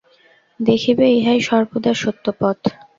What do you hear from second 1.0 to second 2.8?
ইহাই সর্বদা সত্য পথ।